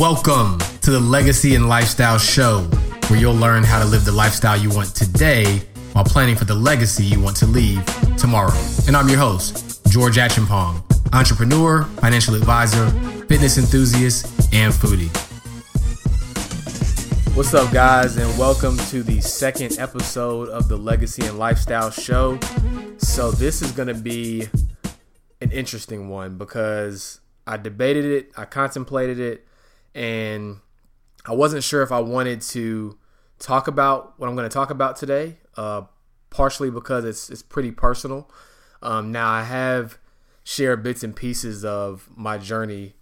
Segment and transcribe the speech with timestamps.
[0.00, 2.60] Welcome to the Legacy and Lifestyle Show,
[3.08, 5.60] where you'll learn how to live the lifestyle you want today
[5.92, 7.84] while planning for the legacy you want to leave
[8.16, 8.56] tomorrow.
[8.86, 10.82] And I'm your host, George Acheampong,
[11.12, 12.88] entrepreneur, financial advisor,
[13.26, 14.24] fitness enthusiast,
[14.54, 15.14] and foodie.
[17.36, 22.38] What's up, guys, and welcome to the second episode of the Legacy and Lifestyle Show.
[22.96, 24.48] So, this is going to be
[25.42, 29.46] an interesting one because I debated it, I contemplated it,
[29.94, 30.58] and
[31.26, 32.98] I wasn't sure if I wanted to
[33.38, 35.38] talk about what I'm going to talk about today.
[35.56, 35.82] Uh,
[36.30, 38.30] partially because it's it's pretty personal.
[38.82, 39.98] Um, now I have
[40.44, 42.94] shared bits and pieces of my journey,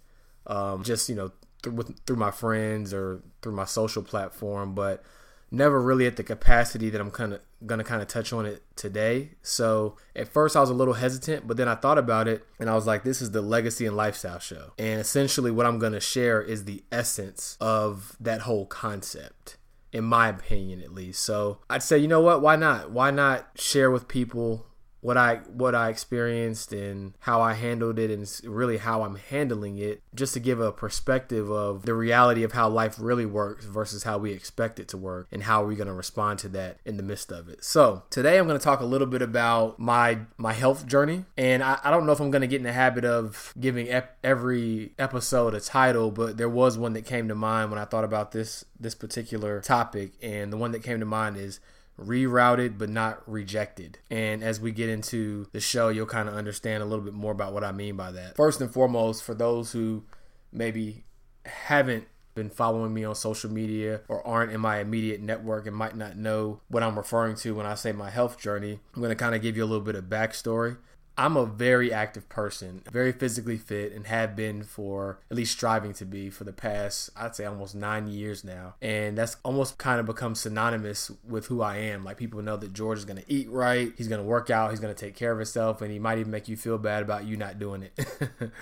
[0.47, 1.31] um, just you know
[1.63, 5.03] through with, through my friends or through my social platform, but
[5.51, 8.63] never really at the capacity that I'm kind of gonna kind of touch on it
[8.75, 9.31] today.
[9.41, 12.69] So at first I was a little hesitant, but then I thought about it and
[12.69, 14.73] I was like, this is the legacy and lifestyle show.
[14.77, 19.57] And essentially what I'm gonna share is the essence of that whole concept.
[19.91, 21.23] In my opinion, at least.
[21.23, 22.43] So I'd say, you know what?
[22.43, 22.91] Why not?
[22.91, 24.67] Why not share with people
[25.01, 29.77] what I what I experienced and how I handled it and really how I'm handling
[29.77, 34.03] it just to give a perspective of the reality of how life really works versus
[34.03, 36.97] how we expect it to work and how we're going to respond to that in
[36.97, 37.63] the midst of it.
[37.63, 41.63] So, today I'm going to talk a little bit about my my health journey and
[41.63, 44.17] I, I don't know if I'm going to get in the habit of giving ep-
[44.23, 48.03] every episode a title, but there was one that came to mind when I thought
[48.03, 51.59] about this this particular topic and the one that came to mind is
[51.99, 53.99] rerouted but not rejected.
[54.09, 57.31] And as we get into the show, you'll kind of understand a little bit more
[57.31, 58.35] about what I mean by that.
[58.35, 60.03] First and foremost, for those who
[60.51, 61.03] maybe
[61.45, 65.95] haven't been following me on social media or aren't in my immediate network and might
[65.95, 69.15] not know what I'm referring to when I say my health journey, I'm going to
[69.15, 70.77] kind of give you a little bit of backstory.
[71.19, 75.91] I'm a very active person, very physically fit, and have been for at least striving
[75.95, 78.75] to be for the past, I'd say almost nine years now.
[78.81, 82.05] And that's almost kind of become synonymous with who I am.
[82.05, 84.69] Like people know that George is going to eat right, he's going to work out,
[84.69, 87.03] he's going to take care of himself, and he might even make you feel bad
[87.03, 87.99] about you not doing it.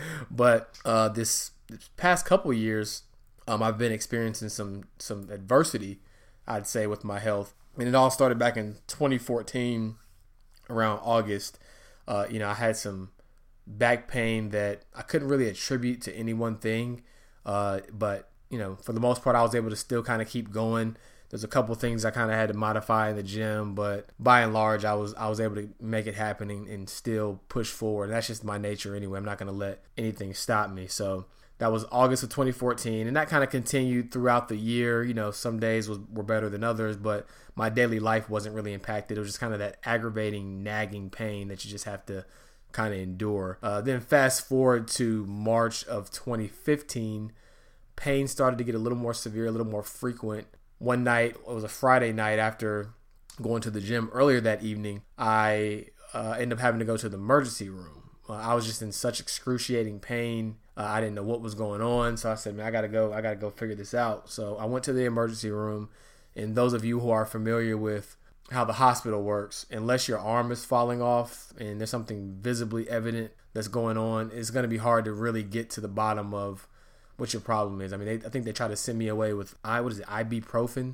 [0.31, 3.03] but uh, this, this past couple years,
[3.47, 5.99] um, I've been experiencing some some adversity,
[6.47, 7.53] I'd say, with my health.
[7.77, 9.97] And it all started back in 2014,
[10.69, 11.59] around August
[12.07, 13.11] uh, you know, I had some
[13.65, 17.03] back pain that I couldn't really attribute to any one thing,
[17.45, 20.29] uh, but you know, for the most part, I was able to still kind of
[20.29, 20.95] keep going.
[21.29, 24.41] There's a couple things I kind of had to modify in the gym, but by
[24.41, 27.69] and large, I was I was able to make it happen and, and still push
[27.69, 28.05] forward.
[28.05, 29.17] And that's just my nature anyway.
[29.17, 30.87] I'm not going to let anything stop me.
[30.87, 31.25] So
[31.59, 35.03] that was August of 2014, and that kind of continued throughout the year.
[35.03, 37.25] You know, some days was, were better than others, but
[37.55, 39.17] my daily life wasn't really impacted.
[39.17, 42.25] It was just kind of that aggravating, nagging pain that you just have to
[42.71, 43.57] kind of endure.
[43.63, 47.31] Uh, then fast forward to March of 2015,
[47.95, 50.47] pain started to get a little more severe, a little more frequent.
[50.77, 52.89] One night, it was a Friday night after
[53.41, 57.09] going to the gym earlier that evening, I uh, ended up having to go to
[57.09, 58.11] the emergency room.
[58.29, 61.81] Uh, I was just in such excruciating pain uh, I didn't know what was going
[61.81, 63.11] on, so I said, "Man, I gotta go.
[63.11, 65.89] I gotta go figure this out." So I went to the emergency room.
[66.37, 68.15] And those of you who are familiar with
[68.51, 73.31] how the hospital works, unless your arm is falling off and there's something visibly evident
[73.53, 76.67] that's going on, it's to be hard to really get to the bottom of
[77.17, 77.91] what your problem is.
[77.91, 79.99] I mean, they, I think they tried to send me away with I what is
[79.99, 80.93] it, ibuprofen,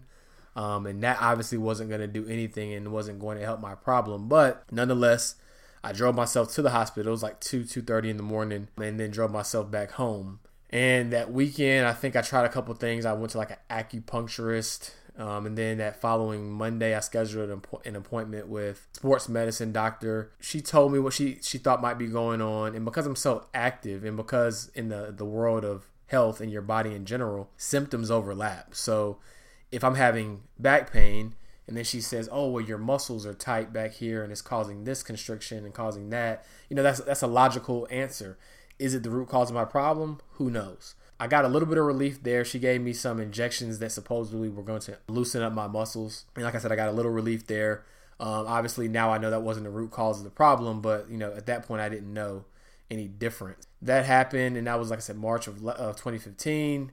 [0.56, 3.76] um, and that obviously wasn't going to do anything and wasn't going to help my
[3.76, 4.30] problem.
[4.30, 5.36] But nonetheless,
[5.84, 7.10] I drove myself to the hospital.
[7.10, 10.40] It was like 2, 2.30 in the morning and then drove myself back home.
[10.70, 13.06] And that weekend, I think I tried a couple things.
[13.06, 14.92] I went to like an acupuncturist.
[15.16, 20.32] Um, and then that following Monday, I scheduled an, an appointment with sports medicine doctor.
[20.40, 22.76] She told me what she, she thought might be going on.
[22.76, 26.62] And because I'm so active and because in the, the world of health and your
[26.62, 28.74] body in general, symptoms overlap.
[28.74, 29.20] So
[29.72, 31.36] if I'm having back pain,
[31.68, 34.84] and then she says, "Oh, well, your muscles are tight back here, and it's causing
[34.84, 38.38] this constriction and causing that." You know, that's that's a logical answer.
[38.80, 40.20] Is it the root cause of my problem?
[40.34, 40.96] Who knows?
[41.20, 42.44] I got a little bit of relief there.
[42.44, 46.44] She gave me some injections that supposedly were going to loosen up my muscles, and
[46.44, 47.86] like I said, I got a little relief there.
[48.20, 51.18] Um, obviously, now I know that wasn't the root cause of the problem, but you
[51.18, 52.46] know, at that point, I didn't know
[52.92, 53.68] any difference.
[53.82, 56.92] That happened, and that was like I said, March of, of 2015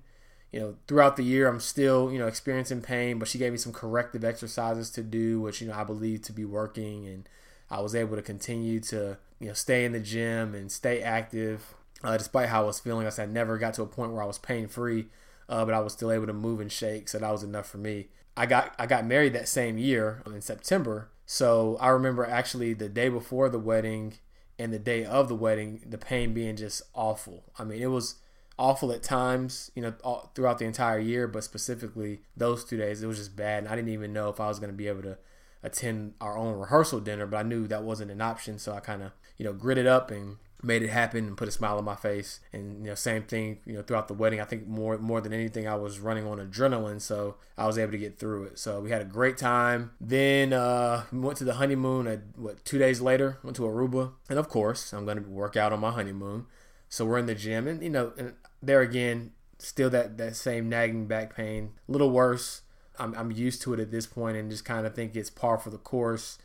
[0.53, 3.59] you know, throughout the year, I'm still, you know, experiencing pain, but she gave me
[3.59, 7.07] some corrective exercises to do, which, you know, I believe to be working.
[7.07, 7.29] And
[7.71, 11.75] I was able to continue to, you know, stay in the gym and stay active.
[12.03, 14.23] Uh, despite how I was feeling, I said I never got to a point where
[14.23, 15.07] I was pain free,
[15.49, 17.09] uh, but I was still able to move and shake.
[17.09, 18.09] So that was enough for me.
[18.37, 21.11] I got I got married that same year in September.
[21.27, 24.15] So I remember actually the day before the wedding
[24.59, 27.45] and the day of the wedding, the pain being just awful.
[27.59, 28.17] I mean, it was
[28.61, 33.03] awful at times, you know, all, throughout the entire year, but specifically those two days,
[33.03, 33.65] it was just bad.
[33.65, 35.19] And I didn't even know if I was going to be able to
[35.63, 38.59] attend our own rehearsal dinner, but I knew that wasn't an option.
[38.59, 41.51] So I kind of, you know, gritted up and made it happen and put a
[41.51, 42.41] smile on my face.
[42.53, 44.41] And you know, same thing, you know, throughout the wedding.
[44.41, 47.93] I think more more than anything, I was running on adrenaline, so I was able
[47.93, 48.59] to get through it.
[48.59, 49.93] So we had a great time.
[50.01, 52.07] Then uh, we went to the honeymoon.
[52.07, 55.57] At, what two days later, went to Aruba, and of course, I'm going to work
[55.57, 56.47] out on my honeymoon.
[56.89, 60.69] So we're in the gym, and you know, and there again, still that that same
[60.69, 62.63] nagging back pain, a little worse.
[62.99, 65.59] I'm I'm used to it at this point, and just kind of think it's par
[65.59, 66.39] for the course.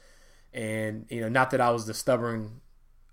[0.54, 2.62] And you know, not that I was the stubborn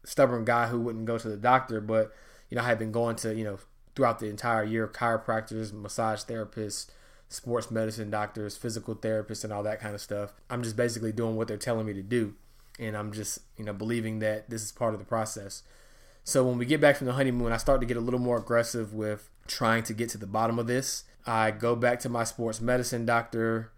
[0.05, 2.13] stubborn guy who wouldn't go to the doctor, but
[2.49, 3.59] you know, I had been going to, you know,
[3.95, 6.91] throughout the entire year, chiropractors, massage therapists,
[7.29, 10.33] sports medicine doctors, physical therapists, and all that kind of stuff.
[10.51, 12.35] I'm just basically doing what they're telling me to do.
[12.79, 15.63] And I'm just, you know, believing that this is part of the process.
[16.25, 18.39] So when we get back from the honeymoon, I start to get a little more
[18.39, 21.05] aggressive with trying to get to the bottom of this.
[21.27, 23.73] I go back to my sports medicine doctor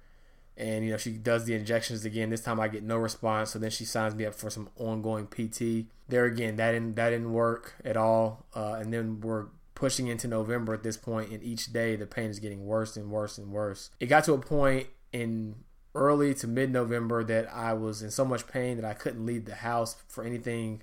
[0.57, 2.31] and you know she does the injections again.
[2.31, 5.27] This time I get no response, so then she signs me up for some ongoing
[5.27, 5.89] PT.
[6.09, 10.29] There again, that didn't that didn't work at all, uh, and then we're pushing into
[10.29, 13.51] November at this point, and each day the pain is getting worse and worse and
[13.51, 13.91] worse.
[13.99, 15.57] It got to a point in
[15.95, 19.47] early to mid November that I was in so much pain that I couldn't leave
[19.47, 20.83] the house for anything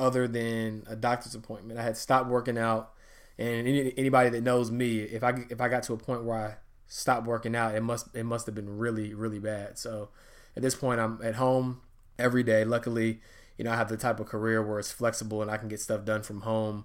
[0.00, 1.78] other than a doctor's appointment.
[1.78, 2.92] I had stopped working out,
[3.38, 6.38] and any, anybody that knows me, if I if I got to a point where
[6.38, 6.56] I
[6.86, 9.78] stopped working out, it must it must have been really really bad.
[9.78, 10.08] So
[10.56, 11.82] at this point, I'm at home
[12.18, 12.64] every day.
[12.64, 13.20] Luckily,
[13.56, 15.80] you know I have the type of career where it's flexible and I can get
[15.80, 16.84] stuff done from home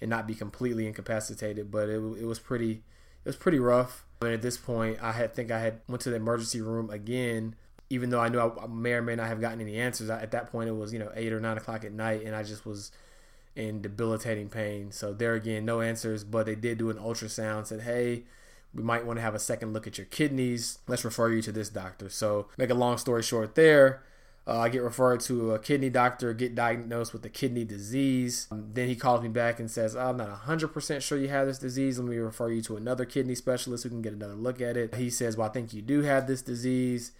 [0.00, 1.70] and not be completely incapacitated.
[1.70, 2.82] But it, it was pretty
[3.24, 4.04] it was pretty rough.
[4.20, 7.56] And at this point, I had think I had went to the emergency room again.
[7.90, 10.50] Even though I knew I, may or may not have gotten any answers, at that
[10.50, 12.90] point it was you know eight or nine o'clock at night, and I just was
[13.56, 14.90] in debilitating pain.
[14.90, 16.24] So there again, no answers.
[16.24, 17.66] But they did do an ultrasound.
[17.66, 18.24] Said, hey,
[18.74, 20.78] we might want to have a second look at your kidneys.
[20.88, 22.08] Let's refer you to this doctor.
[22.08, 24.02] So, make a long story short, there,
[24.46, 28.46] uh, I get referred to a kidney doctor, get diagnosed with a kidney disease.
[28.50, 31.58] Um, then he calls me back and says, I'm not 100% sure you have this
[31.58, 31.98] disease.
[31.98, 34.96] Let me refer you to another kidney specialist who can get another look at it.
[34.96, 37.12] He says, Well, I think you do have this disease.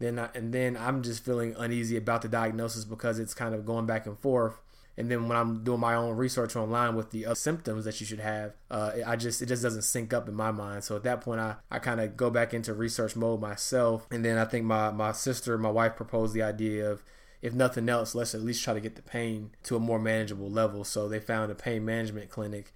[0.00, 3.64] Then I, and then I'm just feeling uneasy about the diagnosis because it's kind of
[3.64, 4.58] going back and forth
[5.00, 8.20] and then when I'm doing my own research online with the symptoms that you should
[8.20, 10.84] have, uh, I just it just doesn't sync up in my mind.
[10.84, 14.22] So at that point, I, I kind of go back into research mode myself, and
[14.22, 17.02] then I think my my sister, my wife, proposed the idea of
[17.40, 20.50] if nothing else, let's at least try to get the pain to a more manageable
[20.50, 20.84] level.
[20.84, 22.74] So they found a pain management clinic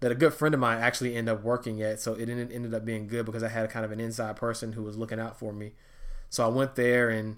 [0.00, 2.00] that a good friend of mine actually ended up working at.
[2.00, 4.82] So it ended up being good because I had kind of an inside person who
[4.82, 5.74] was looking out for me.
[6.30, 7.36] So I went there and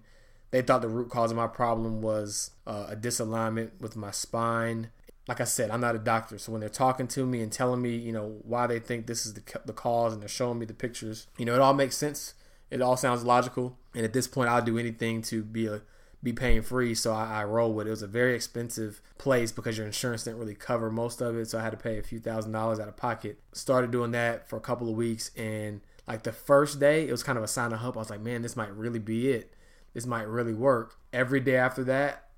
[0.51, 4.91] they thought the root cause of my problem was uh, a disalignment with my spine.
[5.27, 7.81] Like I said, I'm not a doctor, so when they're talking to me and telling
[7.81, 10.67] me, you know, why they think this is the, the cause, and they're showing me
[10.67, 12.35] the pictures, you know, it all makes sense.
[12.71, 15.83] It all sounds logical, and at this point, I'll do anything to be a
[16.23, 16.95] be pain free.
[16.95, 17.91] So I, I roll with it.
[17.91, 21.49] It was a very expensive place because your insurance didn't really cover most of it.
[21.49, 23.41] So I had to pay a few thousand dollars out of pocket.
[23.53, 25.31] Started doing that for a couple of weeks.
[25.37, 27.97] And like the first day, it was kind of a sign of hope.
[27.97, 29.55] I was like, man, this might really be it
[29.95, 30.97] this might really work.
[31.13, 32.29] Every day after that,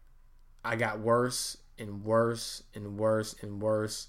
[0.65, 4.09] I got worse and worse and worse and worse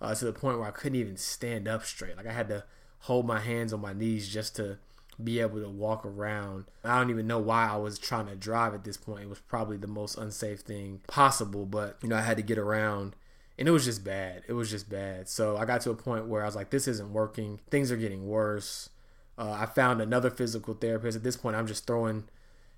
[0.00, 2.16] uh, to the point where I couldn't even stand up straight.
[2.16, 2.64] Like I had to
[3.00, 4.78] hold my hands on my knees just to
[5.22, 6.66] be able to walk around.
[6.84, 9.24] I don't even know why I was trying to drive at this point.
[9.24, 12.58] It was probably the most unsafe thing possible, but you know, I had to get
[12.58, 13.16] around
[13.58, 14.42] and it was just bad.
[14.46, 15.28] It was just bad.
[15.28, 17.60] So I got to a point where I was like, this isn't working.
[17.70, 18.90] Things are getting worse.
[19.38, 21.16] Uh, I found another physical therapist.
[21.16, 22.24] At this point, I'm just throwing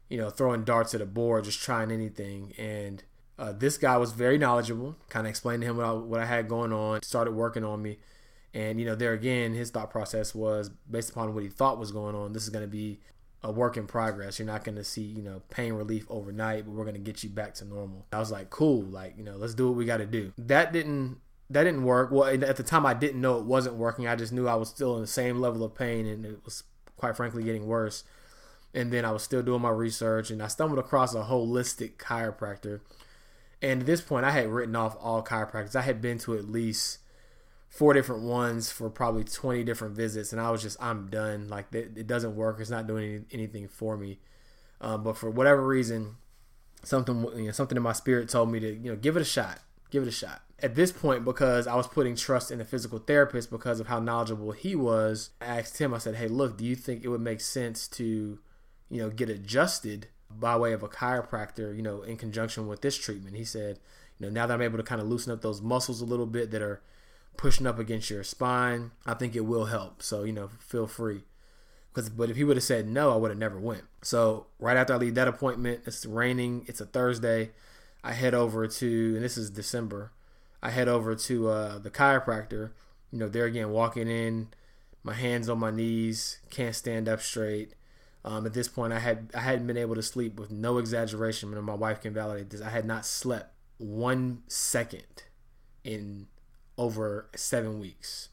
[0.09, 2.53] you know, throwing darts at a board, just trying anything.
[2.57, 3.03] And
[3.39, 6.27] uh, this guy was very knowledgeable, kind of explained to him what I, what I
[6.27, 7.99] had going on, started working on me.
[8.55, 11.93] And, you know, there again, his thought process was based upon what he thought was
[11.93, 13.01] going on, this is going to be
[13.43, 14.39] a work in progress.
[14.39, 17.23] You're not going to see, you know, pain relief overnight, but we're going to get
[17.23, 18.07] you back to normal.
[18.13, 20.33] I was like, cool, like, you know, let's do what we got to do.
[20.39, 21.19] That didn't
[21.51, 22.11] that didn't work.
[22.11, 24.07] Well, at the time I didn't know it wasn't working.
[24.07, 26.65] I just knew I was still in the same level of pain and it was
[26.97, 28.05] quite frankly getting worse
[28.75, 32.81] and then I was still doing my research and I stumbled across a holistic chiropractor.
[33.63, 35.75] And at this point, I had written off all chiropractors.
[35.75, 36.99] I had been to at least
[37.69, 41.49] four different ones for probably 20 different visits, and I was just, I'm done.
[41.49, 42.61] Like, it, doesn't work.
[42.61, 44.21] It's not doing anything for me.
[44.81, 46.17] Um, but for whatever reason,
[46.85, 49.25] something you know, something in my spirit told me to you know give it a
[49.25, 49.59] shot.
[49.91, 50.43] Give it a shot.
[50.61, 54.01] At this point, because I was putting trust in the physical therapist because of how
[54.01, 55.95] knowledgeable he was, I asked him.
[55.95, 58.41] I said, "Hey, look, do you think it would make sense to
[58.91, 62.97] you know, get adjusted by way of a chiropractor, you know, in conjunction with this
[62.97, 63.37] treatment.
[63.37, 63.79] He said,
[64.19, 66.27] you know, now that I'm able to kind of loosen up those muscles a little
[66.27, 66.83] bit that are
[67.37, 70.03] pushing up against your spine, I think it will help.
[70.03, 71.23] So, you know, feel free.
[71.95, 73.85] Cause, but if he would have said no, I would have never went.
[74.03, 76.65] So right after I leave that appointment, it's raining.
[76.69, 77.51] It's a Thursday.
[78.05, 80.13] I head over to, and this is December.
[80.63, 82.71] I head over to uh, the chiropractor.
[83.11, 84.49] You know, there again, walking in,
[85.03, 87.75] my hands on my knees, can't stand up straight.
[88.25, 91.55] Um, at this point, I had I hadn't been able to sleep with no exaggeration.
[91.55, 92.61] And my wife can validate this.
[92.61, 95.25] I had not slept one second
[95.85, 96.27] in
[96.77, 98.29] over seven weeks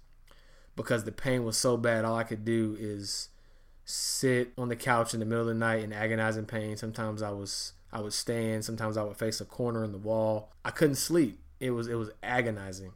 [0.75, 2.03] because the pain was so bad.
[2.03, 3.29] All I could do is
[3.85, 6.75] sit on the couch in the middle of the night in agonizing pain.
[6.75, 8.65] Sometimes I was I would stand.
[8.65, 10.51] Sometimes I would face a corner in the wall.
[10.65, 11.39] I couldn't sleep.
[11.65, 12.93] It was it was agonizing.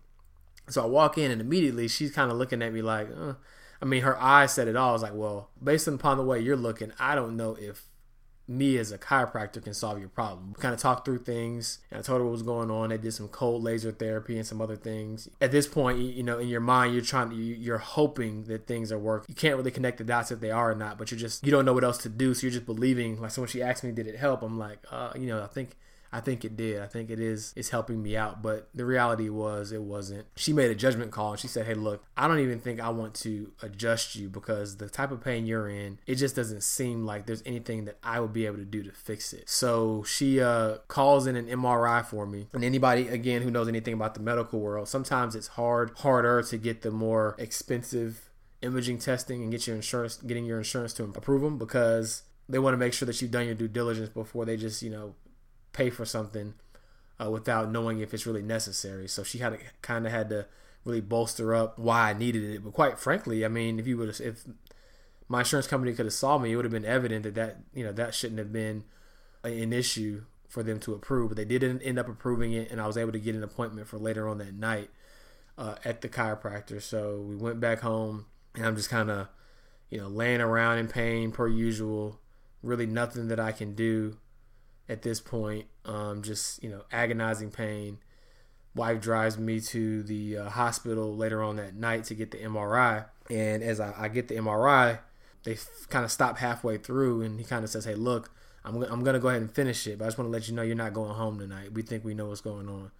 [0.69, 3.33] So I walk in and immediately she's kind of looking at me like, uh,
[3.81, 4.89] I mean, her eyes said it all.
[4.89, 7.85] I was like, well, based upon the way you're looking, I don't know if
[8.47, 10.53] me as a chiropractor can solve your problem.
[10.55, 12.89] We kind of talked through things and I told her what was going on.
[12.89, 15.29] They did some cold laser therapy and some other things.
[15.39, 18.91] At this point, you know, in your mind, you're trying to, you're hoping that things
[18.91, 19.27] are working.
[19.29, 21.51] You can't really connect the dots if they are or not, but you're just, you
[21.51, 22.33] don't know what else to do.
[22.33, 23.21] So you're just believing.
[23.21, 24.41] Like, so when she asked me, did it help?
[24.41, 25.77] I'm like, uh, you know, I think
[26.11, 26.81] I think it did.
[26.81, 28.41] I think it is is helping me out.
[28.41, 30.25] But the reality was it wasn't.
[30.35, 32.89] She made a judgment call and she said, Hey, look, I don't even think I
[32.89, 37.05] want to adjust you because the type of pain you're in, it just doesn't seem
[37.05, 39.49] like there's anything that I would be able to do to fix it.
[39.49, 42.47] So she uh, calls in an MRI for me.
[42.53, 46.57] And anybody again who knows anything about the medical world, sometimes it's hard, harder to
[46.57, 48.29] get the more expensive
[48.61, 52.73] imaging testing and get your insurance getting your insurance to approve them because they want
[52.73, 55.15] to make sure that you've done your due diligence before they just you know
[55.73, 56.53] pay for something
[57.21, 59.07] uh, without knowing if it's really necessary.
[59.07, 60.47] So she had kind of had to
[60.85, 62.63] really bolster up why I needed it.
[62.63, 64.45] But quite frankly, I mean, if you would if
[65.27, 67.83] my insurance company could have saw me, it would have been evident that that you
[67.83, 68.83] know that shouldn't have been
[69.43, 71.29] an issue for them to approve.
[71.29, 73.87] But they didn't end up approving it, and I was able to get an appointment
[73.87, 74.89] for later on that night
[75.57, 76.81] uh, at the chiropractor.
[76.81, 79.27] So we went back home, and I'm just kind of
[79.89, 82.19] you know laying around in pain per usual.
[82.61, 84.17] Really nothing that I can do
[84.89, 85.67] at this point.
[85.85, 87.99] Um, just you know, agonizing pain.
[88.75, 93.05] Wife drives me to the uh, hospital later on that night to get the MRI,
[93.29, 94.99] and as I, I get the MRI,
[95.43, 98.31] they f- kind of stop halfway through, and he kind of says, "Hey, look,
[98.65, 100.55] I'm I'm gonna go ahead and finish it, but I just want to let you
[100.55, 101.73] know you're not going home tonight.
[101.73, 102.91] We think we know what's going on."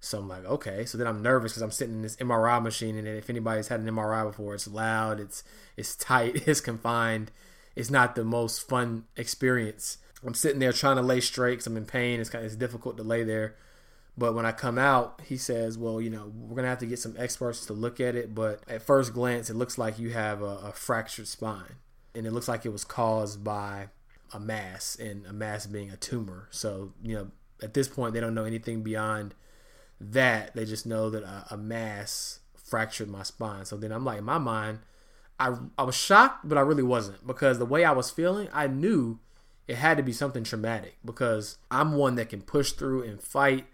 [0.00, 0.84] So I'm like, okay.
[0.84, 3.80] So then I'm nervous because I'm sitting in this MRI machine, and if anybody's had
[3.80, 5.42] an MRI before, it's loud, it's
[5.76, 7.30] it's tight, it's confined.
[7.74, 9.98] It's not the most fun experience.
[10.26, 12.20] I'm sitting there trying to lay straight because I'm in pain.
[12.20, 13.56] It's kind of, it's difficult to lay there.
[14.18, 16.98] But when I come out, he says, "Well, you know, we're gonna have to get
[16.98, 18.34] some experts to look at it.
[18.34, 21.76] But at first glance, it looks like you have a, a fractured spine,
[22.14, 23.88] and it looks like it was caused by
[24.32, 26.48] a mass, and a mass being a tumor.
[26.50, 27.30] So, you know,
[27.62, 29.34] at this point, they don't know anything beyond
[30.00, 30.54] that.
[30.54, 33.64] They just know that a, a mass fractured my spine.
[33.64, 34.80] So then I'm like, in my mind,
[35.38, 38.66] I I was shocked, but I really wasn't because the way I was feeling, I
[38.66, 39.20] knew
[39.68, 43.66] it had to be something traumatic because I'm one that can push through and fight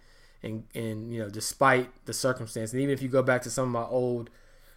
[0.43, 2.73] and and you know despite the circumstance.
[2.73, 4.31] And even if you go back to some of my old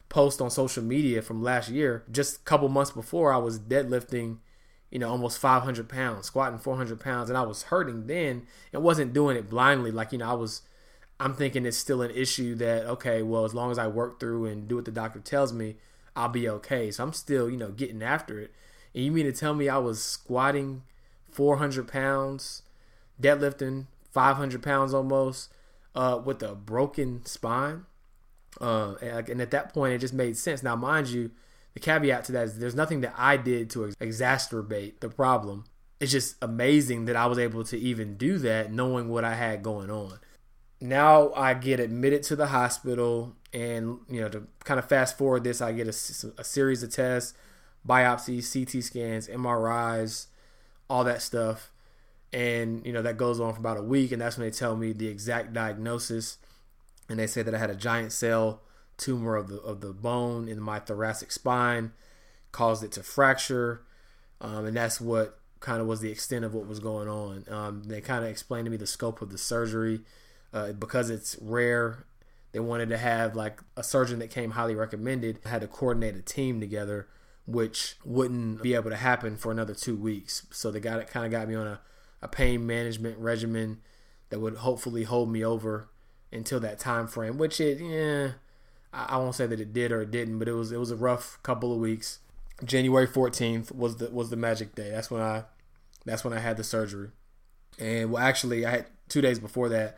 [0.09, 4.37] posts on social media from last year just a couple months before I was deadlifting
[4.91, 9.13] you know almost 500 pounds squatting 400 pounds and I was hurting then and wasn't
[9.13, 9.91] doing it blindly.
[9.91, 10.61] Like you know I was
[11.19, 14.45] I'm thinking it's still an issue that okay well as long as I work through
[14.45, 15.77] and do what the doctor tells me
[16.15, 16.91] I'll be okay.
[16.91, 18.51] So I'm still you know getting after it.
[18.93, 20.83] And you mean to tell me I was squatting
[21.35, 22.63] 400 pounds,
[23.21, 25.51] deadlifting 500 pounds almost,
[25.93, 27.85] uh, with a broken spine.
[28.61, 30.63] Uh, and, at that point, it just made sense.
[30.63, 31.31] Now, mind you,
[31.73, 35.65] the caveat to that is there's nothing that I did to exacerbate the problem.
[35.99, 39.61] It's just amazing that I was able to even do that knowing what I had
[39.61, 40.19] going on.
[40.79, 45.43] Now I get admitted to the hospital, and you know, to kind of fast forward
[45.43, 47.33] this, I get a, a series of tests,
[47.87, 50.27] biopsies, CT scans, MRIs,
[50.89, 51.71] all that stuff.
[52.33, 54.11] And, you know, that goes on for about a week.
[54.11, 56.37] And that's when they tell me the exact diagnosis.
[57.07, 58.61] And they say that I had a giant cell
[58.97, 61.91] tumor of the, of the bone in my thoracic spine,
[62.51, 63.83] caused it to fracture.
[64.41, 67.45] Um, and that's what kind of was the extent of what was going on.
[67.49, 70.01] Um, they kind of explained to me the scope of the surgery.
[70.53, 72.05] Uh, because it's rare,
[72.53, 76.21] they wanted to have like a surgeon that came highly recommended, had to coordinate a
[76.21, 77.09] team together
[77.45, 80.45] which wouldn't be able to happen for another two weeks.
[80.51, 81.79] So they got it kind of got me on a,
[82.21, 83.81] a pain management regimen
[84.29, 85.89] that would hopefully hold me over
[86.31, 87.37] until that time frame.
[87.37, 88.31] Which it, yeah,
[88.93, 90.91] I, I won't say that it did or it didn't, but it was it was
[90.91, 92.19] a rough couple of weeks.
[92.63, 94.89] January fourteenth was the was the magic day.
[94.91, 95.43] That's when I
[96.05, 97.09] that's when I had the surgery.
[97.79, 99.97] And well, actually, I had two days before that,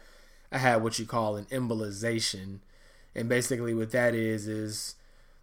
[0.51, 2.59] I had what you call an embolization
[3.15, 4.95] And basically, what that is is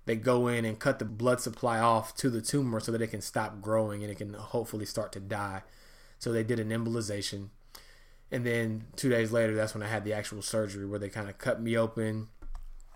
[0.06, 3.08] they go in and cut the blood supply off to the tumor so that it
[3.08, 5.62] can stop growing and it can hopefully start to die.
[6.18, 7.48] So they did an embolization.
[8.30, 11.28] And then two days later, that's when I had the actual surgery where they kind
[11.28, 12.28] of cut me open.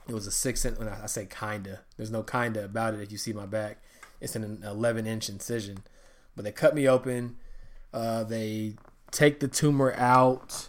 [0.07, 3.19] It was a six inch, I say kinda, there's no kinda about it if you
[3.19, 3.79] see my back.
[4.21, 5.79] It's an 11 inch incision.
[6.35, 7.37] But they cut me open.
[7.93, 8.75] Uh, they
[9.11, 10.69] take the tumor out.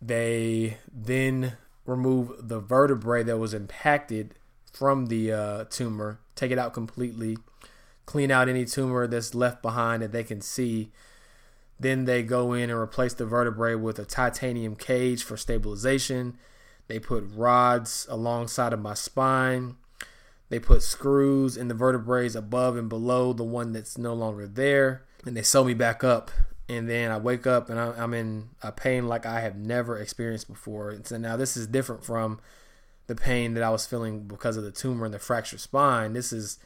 [0.00, 1.56] They then
[1.86, 4.34] remove the vertebrae that was impacted
[4.78, 7.36] from the uh, tumor, take it out completely,
[8.06, 10.92] clean out any tumor that's left behind that they can see.
[11.80, 16.38] Then they go in and replace the vertebrae with a titanium cage for stabilization.
[16.86, 19.74] They put rods alongside of my spine.
[20.48, 25.02] They put screws in the vertebrae above and below the one that's no longer there.
[25.26, 26.30] And they sew me back up.
[26.68, 30.46] And then I wake up and I'm in a pain like I have never experienced
[30.46, 30.90] before.
[30.90, 32.38] And so now this is different from
[33.08, 36.12] the pain that I was feeling because of the tumor and the fractured spine.
[36.12, 36.58] This is,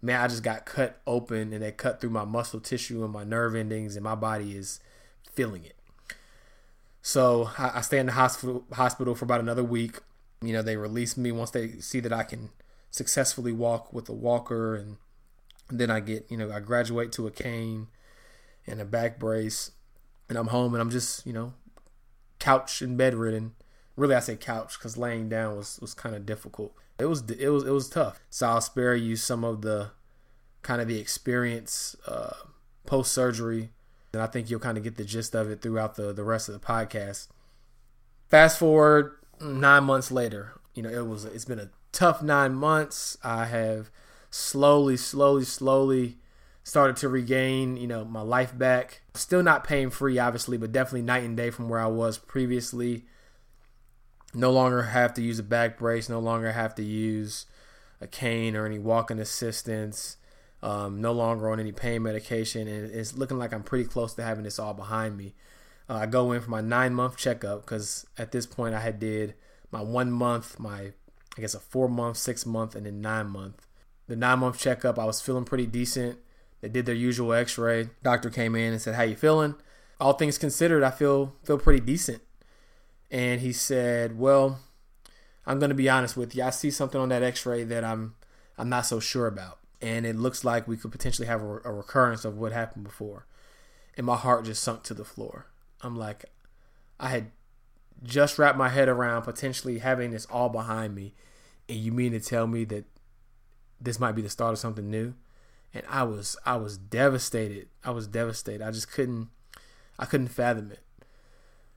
[0.00, 3.24] man, I just got cut open and they cut through my muscle tissue and my
[3.24, 4.78] nerve endings, and my body is
[5.32, 5.74] feeling it.
[7.02, 10.00] So I, stay in the hospital hospital for about another week.
[10.42, 12.50] You know, they release me once they see that I can
[12.90, 14.96] successfully walk with a walker, and
[15.70, 17.86] then I get, you know, I graduate to a cane
[18.66, 19.70] and a back brace,
[20.28, 21.54] and I'm home and I'm just, you know,
[22.38, 23.54] couch and bedridden
[23.96, 26.74] really I say couch because laying down was was kind of difficult.
[26.98, 28.20] It was it was it was tough.
[28.30, 29.90] So I'll spare you some of the
[30.62, 32.34] kind of the experience uh,
[32.86, 33.70] post surgery,
[34.12, 36.48] and I think you'll kind of get the gist of it throughout the the rest
[36.48, 37.28] of the podcast.
[38.28, 43.16] Fast forward nine months later, you know it was it's been a tough nine months.
[43.22, 43.90] I have
[44.30, 46.18] slowly, slowly, slowly
[46.62, 49.02] started to regain, you know, my life back.
[49.14, 53.04] Still not pain free, obviously, but definitely night and day from where I was previously
[54.36, 57.46] no longer have to use a back brace, no longer have to use
[58.00, 60.18] a cane or any walking assistance,
[60.62, 64.22] um, no longer on any pain medication, and it's looking like I'm pretty close to
[64.22, 65.34] having this all behind me.
[65.88, 69.00] Uh, I go in for my nine month checkup because at this point I had
[69.00, 69.34] did
[69.70, 70.92] my one month, my
[71.36, 73.66] I guess a four month, six month, and then nine month.
[74.06, 76.18] The nine month checkup, I was feeling pretty decent.
[76.60, 77.90] They did their usual X ray.
[78.02, 79.54] Doctor came in and said, "How you feeling?"
[79.98, 82.20] All things considered, I feel feel pretty decent
[83.10, 84.60] and he said, "Well,
[85.46, 86.42] I'm going to be honest with you.
[86.42, 88.14] I see something on that X-ray that I'm
[88.58, 91.72] I'm not so sure about, and it looks like we could potentially have a, a
[91.72, 93.26] recurrence of what happened before."
[93.96, 95.46] And my heart just sunk to the floor.
[95.80, 96.26] I'm like,
[97.00, 97.30] I had
[98.02, 101.14] just wrapped my head around potentially having this all behind me,
[101.68, 102.84] and you mean to tell me that
[103.80, 105.14] this might be the start of something new?
[105.74, 107.68] And I was I was devastated.
[107.84, 108.64] I was devastated.
[108.64, 109.28] I just couldn't
[109.98, 110.80] I couldn't fathom it.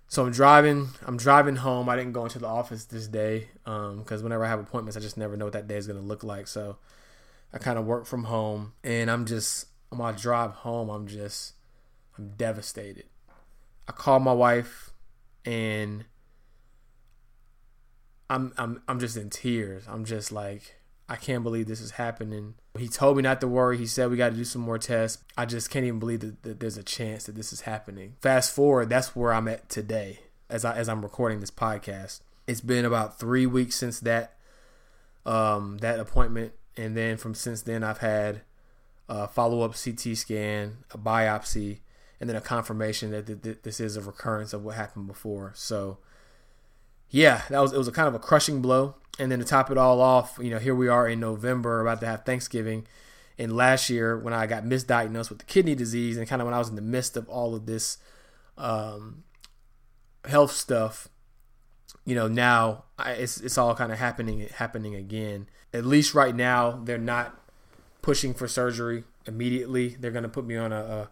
[0.10, 0.90] So I'm driving.
[1.06, 1.88] I'm driving home.
[1.88, 5.00] I didn't go into the office this day because um, whenever I have appointments, I
[5.00, 6.48] just never know what that day is going to look like.
[6.48, 6.78] So
[7.54, 10.90] I kind of work from home, and I'm just on my drive home.
[10.90, 11.54] I'm just
[12.18, 13.06] I'm devastated.
[13.88, 14.90] I call my wife,
[15.46, 16.06] and
[18.32, 19.84] I'm I'm I'm just in tears.
[19.88, 20.79] I'm just like
[21.10, 22.54] I can't believe this is happening.
[22.78, 23.78] He told me not to worry.
[23.78, 25.24] He said we got to do some more tests.
[25.36, 28.16] I just can't even believe that, that, there's a chance that this is happening.
[28.22, 30.20] Fast forward, that's where I'm at today
[30.50, 32.22] as I as I'm recording this podcast.
[32.46, 34.36] It's been about three weeks since that
[35.26, 38.42] um, that appointment, and then from since then I've had
[39.10, 41.80] a follow up CT scan, a biopsy,
[42.20, 45.54] and then a confirmation that th- th- this is a recurrence of what happened before.
[45.56, 45.98] So
[47.10, 48.96] yeah, that was it was a kind of a crushing blow.
[49.18, 52.00] And then to top it all off, you know, here we are in November, about
[52.02, 52.88] to have Thanksgiving.
[53.38, 56.54] And last year, when I got misdiagnosed with the kidney disease, and kind of when
[56.54, 57.98] I was in the midst of all of this
[58.58, 59.24] um,
[60.26, 61.10] health stuff,
[62.06, 65.48] you know, now I, it's it's all kind of happening happening again.
[65.74, 67.40] At least right now, they're not
[68.02, 69.90] pushing for surgery immediately.
[70.00, 71.10] They're going to put me on a, a,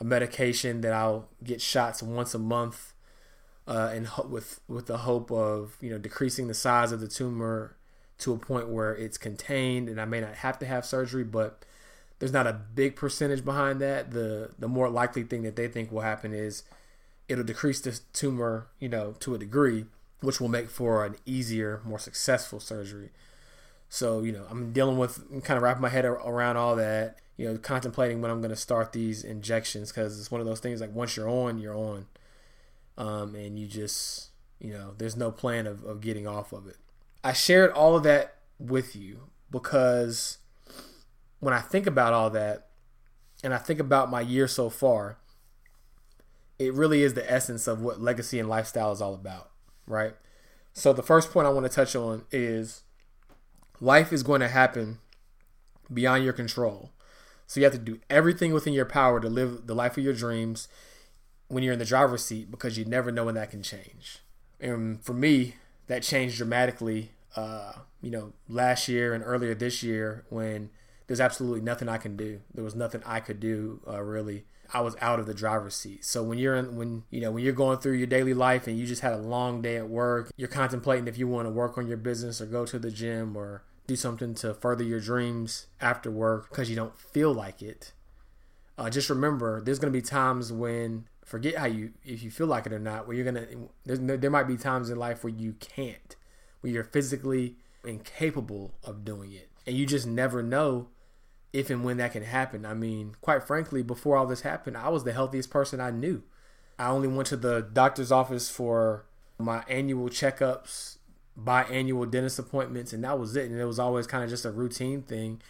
[0.00, 2.92] a medication that I'll get shots once a month
[3.66, 7.08] uh, and ho- with with the hope of you know decreasing the size of the
[7.08, 7.76] tumor
[8.18, 11.64] to a point where it's contained, and I may not have to have surgery, but
[12.18, 14.12] there's not a big percentage behind that.
[14.12, 16.62] The the more likely thing that they think will happen is
[17.28, 19.86] it'll decrease the tumor, you know, to a degree,
[20.20, 23.10] which will make for an easier, more successful surgery.
[23.88, 27.18] So, you know, I'm dealing with I'm kind of wrapping my head around all that,
[27.36, 30.60] you know, contemplating when I'm going to start these injections because it's one of those
[30.60, 32.06] things like once you're on, you're on
[32.98, 36.76] um, and you just you know there's no plan of, of getting off of it
[37.22, 40.38] i shared all of that with you because
[41.40, 42.68] when i think about all that
[43.44, 45.18] and i think about my year so far
[46.58, 49.50] it really is the essence of what legacy and lifestyle is all about
[49.86, 50.14] right
[50.72, 52.82] So the first point I want to touch on is
[53.80, 54.98] life is going to happen
[55.90, 56.90] beyond your control.
[57.46, 60.12] So you have to do everything within your power to live the life of your
[60.12, 60.68] dreams
[61.48, 64.20] when you're in the driver's seat because you never know when that can change.
[64.60, 65.56] And for me,
[65.86, 70.70] that changed dramatically, uh, you know, last year and earlier this year when
[71.06, 72.40] there's absolutely nothing I can do.
[72.52, 74.44] There was nothing I could do uh, really.
[74.74, 76.04] I was out of the driver's seat.
[76.04, 78.76] So when you're in, when you know when you're going through your daily life and
[78.76, 81.78] you just had a long day at work, you're contemplating if you want to work
[81.78, 85.66] on your business or go to the gym or do something to further your dreams
[85.80, 87.92] after work because you don't feel like it.
[88.76, 92.46] Uh, just remember, there's going to be times when forget how you if you feel
[92.46, 93.06] like it or not.
[93.06, 93.46] Where you're gonna
[93.84, 96.16] there might be times in life where you can't,
[96.60, 100.88] where you're physically incapable of doing it, and you just never know
[101.52, 102.64] if and when that can happen.
[102.64, 106.22] I mean, quite frankly, before all this happened, I was the healthiest person I knew.
[106.78, 109.06] I only went to the doctor's office for
[109.38, 110.98] my annual checkups,
[111.38, 113.50] biannual dentist appointments, and that was it.
[113.50, 115.40] And it was always kind of just a routine thing,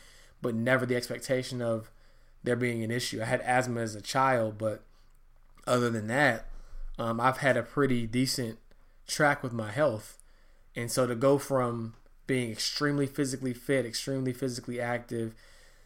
[0.41, 1.91] but never the expectation of
[2.45, 3.21] there being an issue.
[3.21, 4.85] I had asthma as a child, but
[5.67, 6.47] other than that,
[6.99, 8.59] um, I've had a pretty decent
[9.07, 10.19] track with my health.
[10.75, 11.95] And so to go from
[12.27, 15.35] being extremely physically fit, extremely physically active,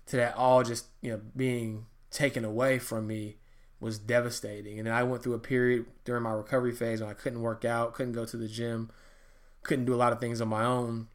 [0.07, 3.37] to that all just you know being taken away from me
[3.79, 4.79] was devastating.
[4.79, 7.65] And then I went through a period during my recovery phase when I couldn't work
[7.65, 8.91] out, couldn't go to the gym,
[9.63, 11.09] couldn't do a lot of things on my own.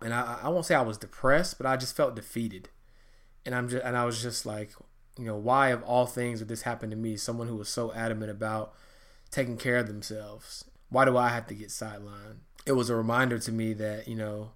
[0.00, 2.70] And I, I won't say I was depressed, but I just felt defeated.
[3.44, 4.72] And I'm just and I was just like,
[5.20, 7.14] you know, why of all things would this happen to me?
[7.14, 8.72] Someone who was so adamant about
[9.30, 10.64] taking care of themselves.
[10.88, 12.38] Why do I have to get sidelined?
[12.64, 14.52] It was a reminder to me that, you know,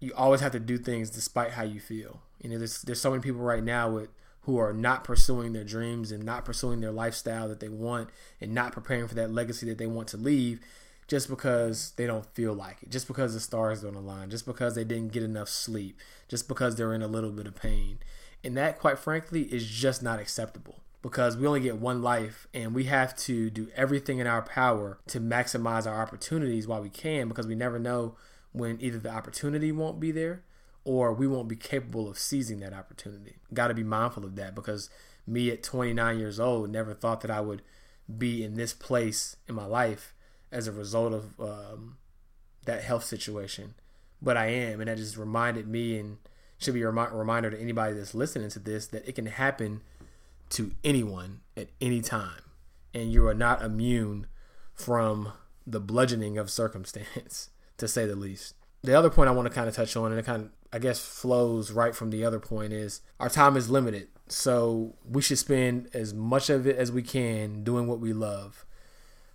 [0.00, 2.22] you always have to do things despite how you feel.
[2.40, 4.08] You know, there's there's so many people right now with
[4.40, 8.52] who are not pursuing their dreams and not pursuing their lifestyle that they want and
[8.52, 10.60] not preparing for that legacy that they want to leave
[11.06, 14.74] just because they don't feel like it, just because the stars don't align, just because
[14.74, 17.98] they didn't get enough sleep, just because they're in a little bit of pain.
[18.44, 22.74] And that, quite frankly, is just not acceptable because we only get one life and
[22.74, 27.28] we have to do everything in our power to maximize our opportunities while we can
[27.28, 28.16] because we never know
[28.52, 30.42] when either the opportunity won't be there
[30.84, 33.36] or we won't be capable of seizing that opportunity.
[33.52, 34.90] Got to be mindful of that because
[35.26, 37.62] me at 29 years old never thought that I would
[38.18, 40.14] be in this place in my life
[40.52, 41.96] as a result of um,
[42.66, 43.74] that health situation.
[44.20, 46.18] But I am, and that just reminded me and
[46.64, 49.82] should be a remi- reminder to anybody that's listening to this that it can happen
[50.50, 52.42] to anyone at any time,
[52.92, 54.26] and you are not immune
[54.72, 55.32] from
[55.66, 57.50] the bludgeoning of circumstance.
[57.78, 58.54] to say the least.
[58.82, 60.78] The other point I want to kind of touch on, and it kind of, I
[60.78, 64.08] guess, flows right from the other point, is our time is limited.
[64.28, 68.64] So we should spend as much of it as we can doing what we love.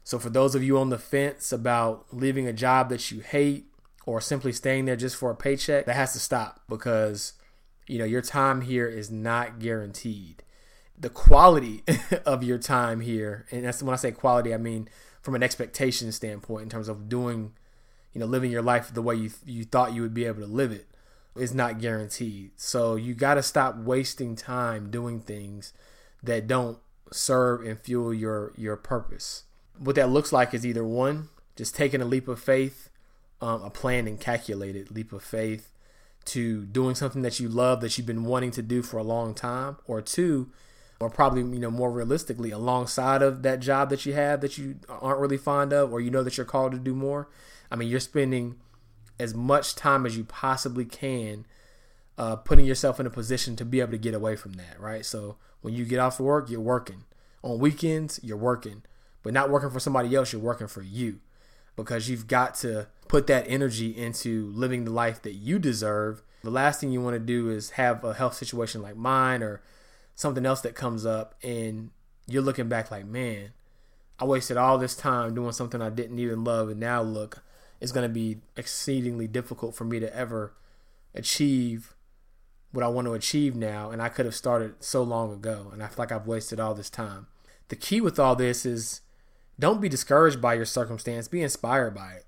[0.03, 3.67] So for those of you on the fence about leaving a job that you hate
[4.09, 7.33] or simply staying there just for a paycheck, that has to stop because
[7.87, 10.43] you know your time here is not guaranteed.
[10.97, 11.83] The quality
[12.25, 14.89] of your time here, and that's when I say quality, I mean
[15.21, 17.53] from an expectation standpoint in terms of doing
[18.13, 20.47] you know, living your life the way you you thought you would be able to
[20.47, 20.87] live it
[21.35, 22.51] is not guaranteed.
[22.55, 25.73] So you got to stop wasting time doing things
[26.23, 26.79] that don't
[27.11, 29.43] serve and fuel your your purpose.
[29.77, 32.88] What that looks like is either one, just taking a leap of faith,
[33.41, 35.71] um, a planned and calculated leap of faith
[36.25, 39.33] to doing something that you love that you've been wanting to do for a long
[39.33, 40.49] time, or two,
[40.99, 44.75] or probably you know more realistically, alongside of that job that you have that you
[44.89, 47.29] aren't really fond of, or you know that you're called to do more,
[47.71, 48.57] I mean, you're spending
[49.19, 51.45] as much time as you possibly can
[52.17, 55.05] uh, putting yourself in a position to be able to get away from that, right?
[55.05, 57.05] So when you get off work, you're working.
[57.41, 58.83] On weekends, you're working,
[59.23, 61.21] but not working for somebody else, you're working for you
[61.77, 66.21] because you've got to put that energy into living the life that you deserve.
[66.43, 69.61] The last thing you want to do is have a health situation like mine or
[70.15, 71.89] something else that comes up and
[72.27, 73.51] you're looking back like, man,
[74.19, 77.43] I wasted all this time doing something I didn't even love and now look,
[77.81, 80.53] it's going to be exceedingly difficult for me to ever
[81.15, 81.95] achieve
[82.71, 83.89] what I want to achieve now.
[83.89, 85.69] And I could have started so long ago.
[85.73, 87.25] And I feel like I've wasted all this time.
[87.69, 89.01] The key with all this is
[89.57, 92.25] don't be discouraged by your circumstance, be inspired by it.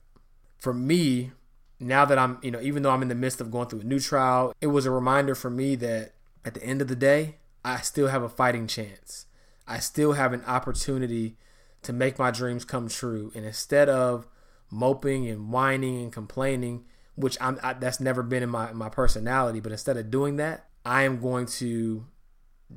[0.62, 1.32] For me,
[1.80, 3.84] now that I'm, you know, even though I'm in the midst of going through a
[3.84, 6.14] new trial, it was a reminder for me that
[6.46, 9.26] at the end of the day, I still have a fighting chance.
[9.68, 11.36] I still have an opportunity
[11.82, 13.32] to make my dreams come true.
[13.36, 14.28] And instead of
[14.70, 19.60] moping and whining and complaining, which I'm I, that's never been in my my personality.
[19.60, 22.06] But instead of doing that, I am going to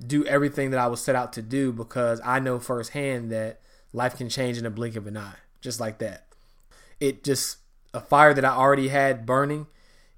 [0.07, 3.61] do everything that I was set out to do because I know firsthand that
[3.93, 6.27] life can change in a blink of an eye, just like that.
[7.01, 7.59] it just
[7.95, 9.67] a fire that I already had burning.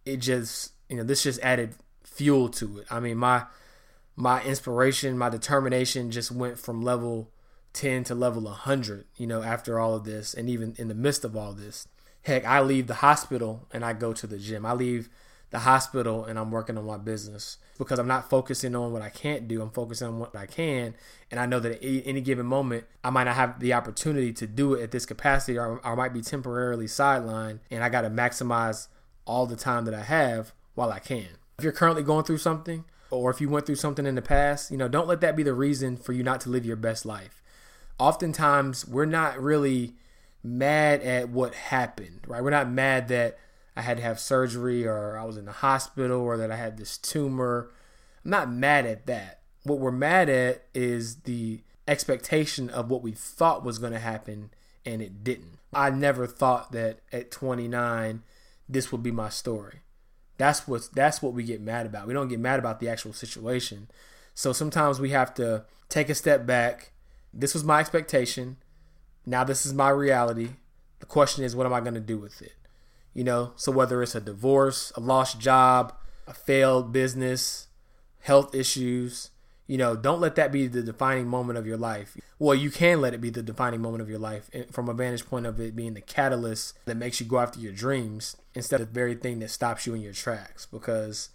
[0.05, 2.87] It just you know this just added fuel to it.
[2.91, 3.45] I mean my
[4.17, 7.31] my inspiration, my determination just went from level
[7.75, 11.25] 10 to level 100, you know, after all of this and even in the midst
[11.25, 11.87] of all this.
[12.23, 14.65] Heck, I leave the hospital and I go to the gym.
[14.65, 15.11] I leave
[15.51, 19.11] the hospital and I'm working on my business because I'm not focusing on what I
[19.11, 19.63] can't do.
[19.63, 20.95] I'm focusing on what I can.
[21.31, 24.47] And I know that at any given moment, I might not have the opportunity to
[24.47, 27.61] do it at this capacity or I might be temporarily sidelined.
[27.71, 28.89] And I got to maximize
[29.25, 31.29] all the time that I have while I can.
[31.59, 34.71] If you're currently going through something, or if you went through something in the past,
[34.71, 37.07] you know, don't let that be the reason for you not to live your best
[37.07, 37.43] life.
[37.99, 39.95] Oftentimes, we're not really
[40.43, 42.43] mad at what happened, right?
[42.43, 43.39] We're not mad that
[43.77, 46.79] I had to have surgery or I was in the hospital or that I had
[46.79, 47.71] this tumor.
[48.25, 49.41] I'm not mad at that.
[49.65, 54.51] What we're mad at is the expectation of what we thought was going to happen
[54.87, 55.59] and it didn't.
[55.75, 58.23] I never thought that at 29
[58.69, 59.81] this would be my story.
[60.39, 62.07] That's what that's what we get mad about.
[62.07, 63.89] We don't get mad about the actual situation.
[64.35, 66.93] So sometimes we have to take a step back.
[67.33, 68.57] This was my expectation.
[69.25, 70.51] Now this is my reality.
[71.01, 72.55] The question is what am I going to do with it?
[73.17, 75.95] You know, so whether it's a divorce, a lost job,
[76.27, 77.67] a failed business,
[78.21, 79.31] health issues,
[79.67, 82.15] you know, don't let that be the defining moment of your life.
[82.39, 85.25] Well, you can let it be the defining moment of your life from a vantage
[85.25, 88.89] point of it being the catalyst that makes you go after your dreams instead of
[88.89, 91.31] the very thing that stops you in your tracks because,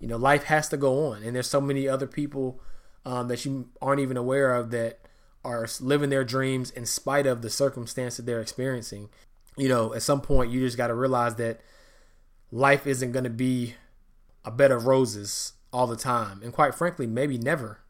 [0.00, 1.22] you know, life has to go on.
[1.22, 2.60] And there's so many other people
[3.06, 5.00] um, that you aren't even aware of that
[5.42, 9.08] are living their dreams in spite of the circumstance that they're experiencing
[9.56, 11.60] you know, at some point you just got to realize that
[12.50, 13.74] life isn't going to be
[14.44, 16.40] a bed of roses all the time.
[16.42, 17.80] And quite frankly, maybe never.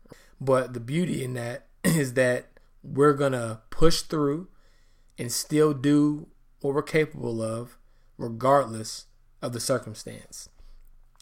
[0.41, 2.47] But the beauty in that is that
[2.83, 4.49] we're going to push through
[5.19, 6.29] and still do
[6.61, 7.79] what we're capable of,
[8.19, 9.07] regardless
[9.41, 10.49] of the circumstance.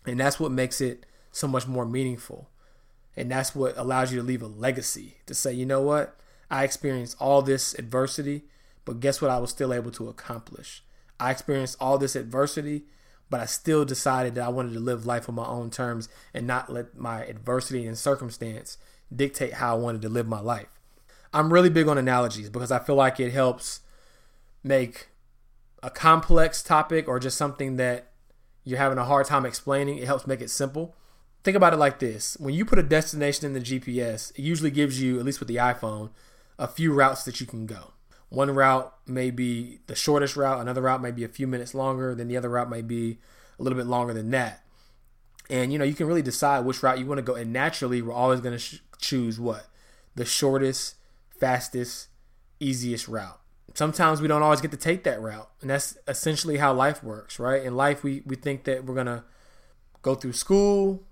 [0.07, 2.51] And that's what makes it so much more meaningful.
[3.17, 6.17] And that's what allows you to leave a legacy to say, you know what?
[6.51, 8.45] I experienced all this adversity
[8.85, 10.83] but guess what I was still able to accomplish?
[11.19, 12.85] I experienced all this adversity,
[13.29, 16.47] but I still decided that I wanted to live life on my own terms and
[16.47, 18.79] not let my adversity and circumstance
[19.15, 20.69] dictate how I wanted to live my life.
[21.33, 23.81] I'm really big on analogies because I feel like it helps
[24.65, 25.09] make
[25.83, 28.11] a complex topic or just something that
[28.65, 30.95] you're having a hard time explaining, it helps make it simple.
[31.43, 34.71] Think about it like this when you put a destination in the GPS, it usually
[34.71, 36.11] gives you, at least with the iPhone,
[36.59, 37.93] a few routes that you can go.
[38.31, 42.15] One route may be the shortest route, another route may be a few minutes longer,
[42.15, 43.19] then the other route may be
[43.59, 44.65] a little bit longer than that.
[45.51, 47.35] And you know, you can really decide which route you want to go.
[47.35, 49.67] And naturally, we're always going to sh- choose what?
[50.15, 50.95] The shortest,
[51.39, 52.09] fastest,
[52.61, 53.41] easiest route.
[53.75, 55.51] Sometimes we don't always get to take that route.
[55.61, 57.65] And that's essentially how life works, right?
[57.65, 59.25] In life, we, we think that we're going to
[60.03, 61.03] go through school,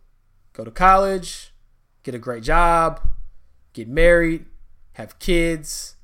[0.53, 1.53] go to college,
[2.05, 3.01] get a great job,
[3.73, 4.47] get married,
[4.93, 5.97] have kids,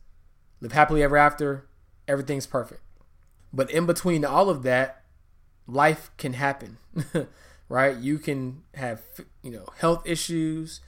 [0.64, 1.66] live happily ever after,
[2.08, 2.80] everything's perfect.
[3.52, 5.02] But in between all of that,
[5.66, 6.78] life can happen,
[7.68, 7.96] right?
[7.98, 9.02] You can have,
[9.42, 10.80] you know, health issues.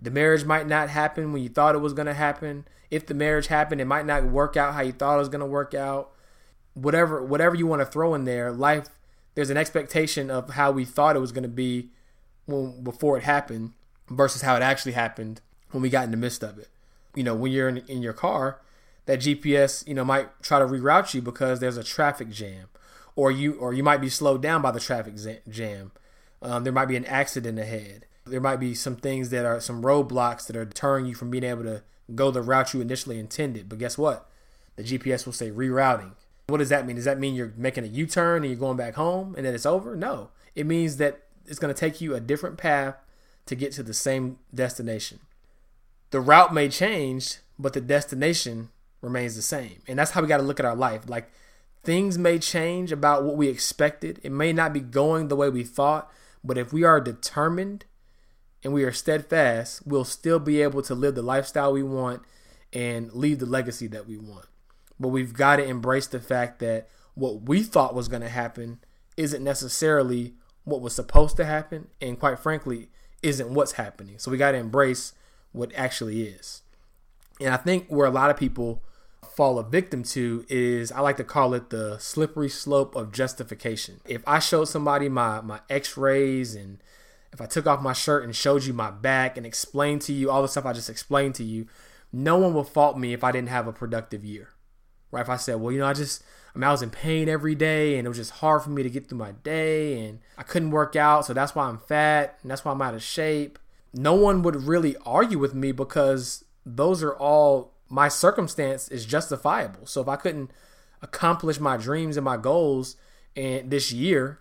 [0.00, 2.66] The marriage might not happen when you thought it was going to happen.
[2.90, 5.40] If the marriage happened, it might not work out how you thought it was going
[5.40, 6.10] to work out.
[6.74, 8.88] Whatever, whatever you want to throw in there, life.
[9.34, 11.88] There's an expectation of how we thought it was going to be
[12.44, 13.72] when before it happened
[14.08, 16.68] versus how it actually happened when we got in the midst of it.
[17.14, 18.60] You know, when you're in, in your car,
[19.06, 22.68] that GPS, you know, might try to reroute you because there's a traffic jam,
[23.16, 25.14] or you or you might be slowed down by the traffic
[25.48, 25.92] jam.
[26.42, 28.06] Um, there might be an accident ahead.
[28.26, 31.44] There might be some things that are some roadblocks that are deterring you from being
[31.44, 31.82] able to
[32.14, 33.68] go the route you initially intended.
[33.68, 34.28] But guess what?
[34.76, 36.12] The GPS will say rerouting.
[36.46, 36.96] What does that mean?
[36.96, 39.66] Does that mean you're making a U-turn and you're going back home and then it's
[39.66, 39.96] over?
[39.96, 40.30] No.
[40.54, 42.96] It means that it's going to take you a different path
[43.46, 45.20] to get to the same destination.
[46.10, 48.70] The route may change, but the destination
[49.04, 49.82] remains the same.
[49.86, 51.08] And that's how we got to look at our life.
[51.08, 51.30] Like
[51.84, 54.20] things may change about what we expected.
[54.22, 56.10] It may not be going the way we thought,
[56.42, 57.84] but if we are determined
[58.62, 62.22] and we are steadfast, we'll still be able to live the lifestyle we want
[62.72, 64.46] and leave the legacy that we want.
[64.98, 68.80] But we've got to embrace the fact that what we thought was going to happen
[69.16, 72.88] isn't necessarily what was supposed to happen, and quite frankly,
[73.22, 74.18] isn't what's happening.
[74.18, 75.12] So we got to embrace
[75.52, 76.62] what actually is.
[77.40, 78.82] And I think where a lot of people
[79.36, 84.00] fall a victim to is I like to call it the slippery slope of justification.
[84.06, 86.82] If I showed somebody my my x-rays and
[87.32, 90.30] if I took off my shirt and showed you my back and explained to you
[90.30, 91.66] all the stuff I just explained to you,
[92.12, 94.50] no one will fault me if I didn't have a productive year.
[95.10, 95.22] Right?
[95.22, 96.22] If I said, "Well, you know, I just
[96.54, 98.84] I mean, I was in pain every day and it was just hard for me
[98.84, 101.26] to get through my day and I couldn't work out.
[101.26, 103.58] So that's why I'm fat and that's why I'm out of shape.
[103.92, 109.86] No one would really argue with me because those are all my circumstance is justifiable.
[109.86, 110.50] So if I couldn't
[111.02, 112.96] accomplish my dreams and my goals
[113.36, 114.40] and this year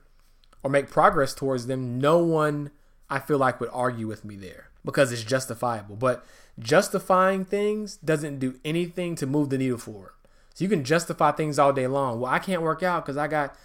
[0.63, 2.71] or make progress towards them, no one
[3.10, 5.95] I feel like would argue with me there because it's justifiable.
[5.95, 6.25] But
[6.60, 10.12] justifying things doesn't do anything to move the needle forward.
[10.53, 12.19] So you can justify things all day long.
[12.19, 13.56] Well, I can't work out because I got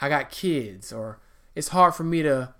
[0.00, 1.18] I got kids, or
[1.54, 2.54] it's hard for me to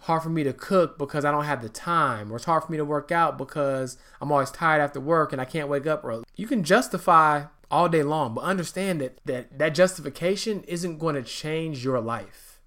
[0.00, 2.72] hard for me to cook because I don't have the time, or it's hard for
[2.72, 6.04] me to work out because I'm always tired after work and I can't wake up
[6.04, 6.24] early.
[6.36, 11.22] You can justify all day long, but understand that that, that justification isn't going to
[11.22, 12.60] change your life.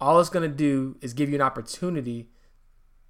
[0.00, 2.30] All it's going to do is give you an opportunity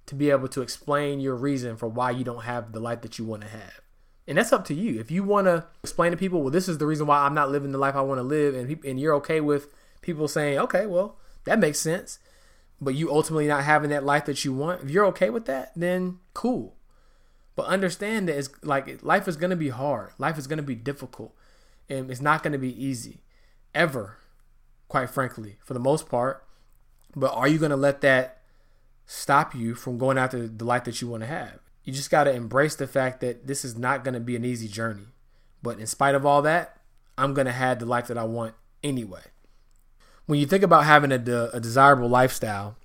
[0.07, 3.17] to be able to explain your reason for why you don't have the life that
[3.17, 3.79] you want to have.
[4.27, 4.99] And that's up to you.
[4.99, 7.49] If you want to explain to people, well, this is the reason why I'm not
[7.49, 10.85] living the life I want to live, and, and you're okay with people saying, okay,
[10.85, 12.19] well, that makes sense,
[12.81, 15.71] but you ultimately not having that life that you want, if you're okay with that,
[15.75, 16.75] then cool.
[17.55, 21.35] But understand that it's like life is to be hard, life is to be difficult,
[21.87, 23.21] and it's not to be easy
[23.75, 24.17] ever,
[24.87, 26.43] quite frankly, for the most part.
[27.15, 28.41] But are you to let that
[29.05, 31.59] stop you from going after the life that you want to have?
[31.83, 34.67] You just got to embrace the fact that this is not to be an easy
[34.67, 35.07] journey.
[35.61, 36.77] But in spite of all that,
[37.17, 39.21] I'm to have the life that I want anyway.
[40.31, 42.77] When you think about having a, a desirable lifestyle,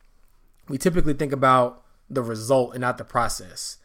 [0.68, 3.78] we typically think about the result and not the process.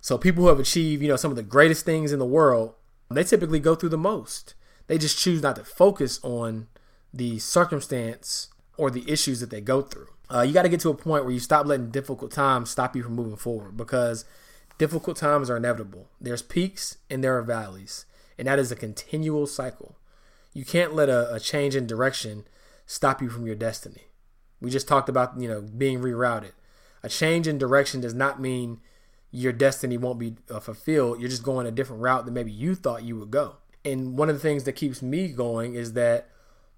[0.00, 2.72] So people who have achieved, you know, some of the greatest things in the world,
[3.10, 4.54] they typically go through the most.
[4.86, 6.68] They just choose not to focus on
[7.12, 10.90] the circumstance or the issues that they go through uh, you got to get to
[10.90, 14.24] a point where you stop letting difficult times stop you from moving forward because
[14.78, 16.08] difficult times are inevitable.
[16.20, 18.06] There's peaks and there are valleys,
[18.38, 19.96] and that is a continual cycle.
[20.54, 22.44] You can't let a, a change in direction
[22.90, 24.08] stop you from your destiny.
[24.60, 26.52] We just talked about you know being rerouted.
[27.04, 28.80] A change in direction does not mean
[29.30, 31.20] your destiny won't be uh, fulfilled.
[31.20, 33.56] You're just going a different route than maybe you thought you would go.
[33.84, 36.28] And one of the things that keeps me going is that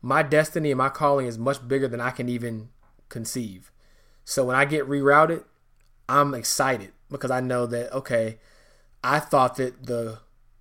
[0.03, 2.69] my destiny and my calling is much bigger than I can even
[3.09, 3.73] conceive.
[4.25, 5.45] So when I get rerouted,
[6.11, 8.39] I'm excited because I know that okay,
[9.03, 10.19] I thought that the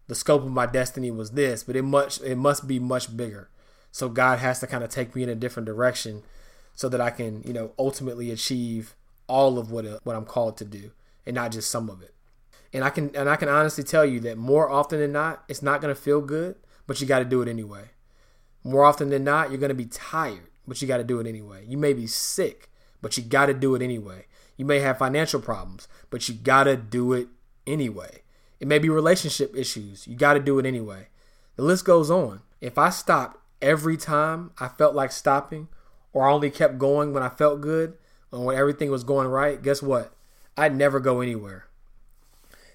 [0.07, 3.49] the scope of my destiny was this, but it much it must be much bigger.
[3.91, 6.23] So God has to kind of take me in a different direction
[6.73, 8.95] so that I can, you know, ultimately achieve
[9.27, 10.91] all of what uh, what I'm called to do
[11.25, 12.13] and not just some of it.
[12.73, 15.61] And I can and I can honestly tell you that more often than not, it's
[15.61, 16.55] not going to feel good,
[16.87, 17.89] but you got to do it anyway.
[18.63, 21.27] More often than not, you're going to be tired but you got to do it
[21.27, 21.65] anyway.
[21.67, 22.69] You may be sick,
[23.01, 24.25] but you got to do it anyway.
[24.57, 27.27] You may have financial problems, but you got to do it
[27.65, 28.21] anyway.
[28.59, 30.07] It may be relationship issues.
[30.07, 31.07] You got to do it anyway.
[31.55, 32.41] The list goes on.
[32.61, 35.67] If I stopped every time I felt like stopping,
[36.13, 37.97] or I only kept going when I felt good,
[38.31, 40.13] and when everything was going right, guess what?
[40.57, 41.65] I'd never go anywhere.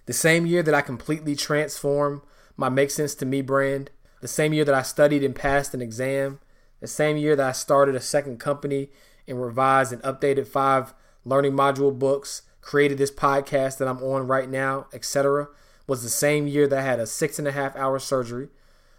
[0.07, 2.23] The same year that I completely transformed
[2.57, 5.83] my Make Sense to Me brand, the same year that I studied and passed an
[5.83, 6.41] exam,
[6.81, 8.91] the same year that I started a second company
[9.27, 10.95] and revised and updated five
[11.25, 15.49] learning module books, created this podcast that I'm on right now, etc.,
[15.87, 18.49] was the same year that I had a six and a half hour surgery,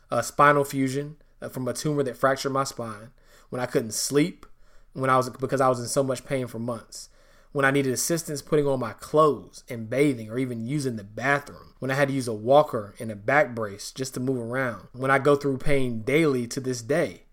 [0.09, 3.11] a spinal fusion Uh, from a tumor that fractured my spine,
[3.49, 4.45] when I couldn't sleep,
[4.93, 7.09] when I was because I was in so much pain for months,
[7.51, 11.73] when I needed assistance putting on my clothes and bathing or even using the bathroom,
[11.79, 14.87] when I had to use a walker and a back brace just to move around,
[14.93, 17.27] when I go through pain daily to this day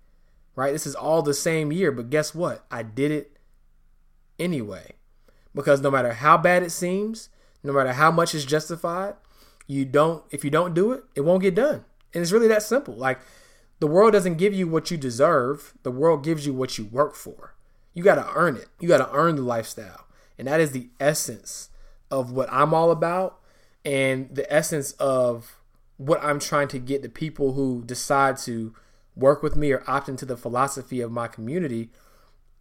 [0.57, 0.73] right?
[0.73, 2.65] This is all the same year, but guess what?
[2.71, 3.39] I did it
[4.39, 4.93] anyway.
[5.55, 7.29] Because no matter how bad it seems,
[7.63, 9.15] no matter how much is justified,
[9.67, 11.85] you don't if you don't do it, it won't get done.
[12.13, 12.95] And it's really that simple.
[12.95, 13.21] Like
[13.81, 17.15] the world doesn't give you what you deserve, the world gives you what you work
[17.15, 17.55] for.
[17.93, 18.69] You got to earn it.
[18.81, 20.07] You got to earn the lifestyle.
[20.39, 21.71] And that is the essence
[22.11, 23.41] of what I'm all about
[23.85, 25.59] and the essence of
[25.97, 28.75] what I'm trying to get the people who decide to
[29.15, 31.91] work with me or opt into the philosophy of my community,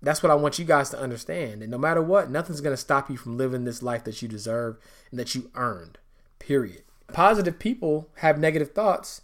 [0.02, 1.62] that's what I want you guys to understand.
[1.62, 4.28] And no matter what, nothing's going to stop you from living this life that you
[4.28, 4.78] deserve
[5.10, 5.98] and that you earned.
[6.40, 6.84] Period.
[7.12, 9.22] Positive people have negative thoughts.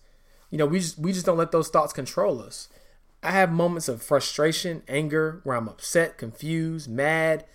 [0.50, 2.70] You know, we just we just don't let those thoughts control us.
[3.22, 7.46] I have moments of frustration, anger, where I'm upset, confused, mad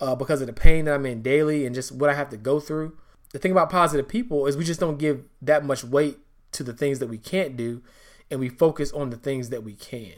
[0.00, 2.36] uh, because of the pain that I'm in daily and just what I have to
[2.36, 2.96] go through.
[3.32, 6.18] The thing about positive people is we just don't give that much weight
[6.52, 7.82] to the things that we can't do
[8.30, 10.14] and we focus on the things that we can.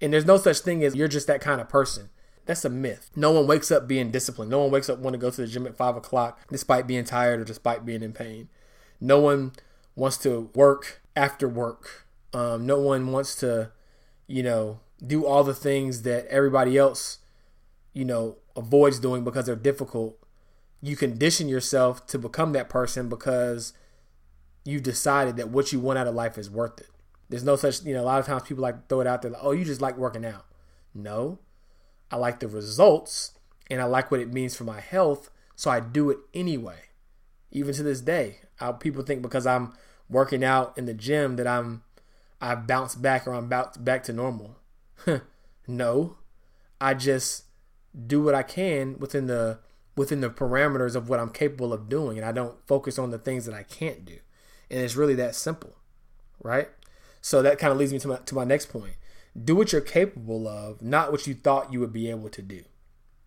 [0.00, 2.10] And there's no such thing as you're just that kind of person.
[2.46, 3.10] That's a myth.
[3.16, 4.50] No one wakes up being disciplined.
[4.50, 7.04] No one wakes up wanting to go to the gym at five o'clock despite being
[7.04, 8.48] tired or despite being in pain.
[9.00, 9.52] No one
[9.96, 13.70] wants to work after work Um, no one wants to,
[14.26, 17.18] you know, do all the things that everybody else,
[17.92, 20.18] you know, avoids doing because they're difficult.
[20.82, 23.72] You condition yourself to become that person because
[24.64, 26.88] you've decided that what you want out of life is worth it.
[27.28, 29.30] There's no such, you know, a lot of times people like throw it out there
[29.30, 30.44] like, oh, you just like working out.
[30.92, 31.38] No,
[32.10, 33.32] I like the results
[33.70, 36.80] and I like what it means for my health, so I do it anyway.
[37.52, 39.72] Even to this day, I, people think because I'm
[40.08, 41.82] working out in the gym that I'm
[42.40, 44.56] I've bounced back or I'm about back to normal.
[45.66, 46.16] no,
[46.80, 47.44] I just
[48.06, 49.58] do what I can within the
[49.96, 53.18] within the parameters of what I'm capable of doing, and I don't focus on the
[53.18, 54.18] things that I can't do.
[54.70, 55.76] And it's really that simple,
[56.42, 56.68] right?
[57.20, 58.94] So that kind of leads me to my to my next point.
[59.42, 62.64] Do what you're capable of, not what you thought you would be able to do,